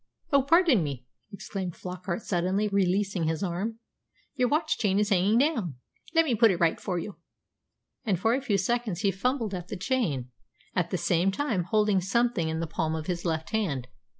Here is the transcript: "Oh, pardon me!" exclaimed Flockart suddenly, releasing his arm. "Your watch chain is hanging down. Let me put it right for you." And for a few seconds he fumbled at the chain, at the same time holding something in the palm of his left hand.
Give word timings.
"Oh, 0.33 0.41
pardon 0.41 0.83
me!" 0.83 1.05
exclaimed 1.31 1.75
Flockart 1.75 2.23
suddenly, 2.23 2.67
releasing 2.67 3.25
his 3.25 3.43
arm. 3.43 3.77
"Your 4.33 4.47
watch 4.47 4.79
chain 4.79 4.97
is 4.97 5.09
hanging 5.09 5.37
down. 5.37 5.75
Let 6.15 6.25
me 6.25 6.33
put 6.33 6.49
it 6.49 6.59
right 6.59 6.79
for 6.81 6.97
you." 6.97 7.17
And 8.03 8.19
for 8.19 8.33
a 8.33 8.41
few 8.41 8.57
seconds 8.57 9.01
he 9.01 9.11
fumbled 9.11 9.53
at 9.53 9.67
the 9.67 9.77
chain, 9.77 10.31
at 10.73 10.89
the 10.89 10.97
same 10.97 11.29
time 11.29 11.65
holding 11.65 12.01
something 12.01 12.49
in 12.49 12.59
the 12.61 12.65
palm 12.65 12.95
of 12.95 13.05
his 13.05 13.25
left 13.25 13.51
hand. 13.51 13.89